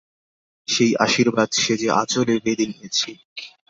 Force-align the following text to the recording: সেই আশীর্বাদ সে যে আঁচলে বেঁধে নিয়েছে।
সেই 0.67 0.91
আশীর্বাদ 1.05 1.49
সে 1.55 1.73
যে 1.77 1.87
আঁচলে 2.01 2.35
বেঁধে 2.45 2.65
নিয়েছে। 2.71 3.09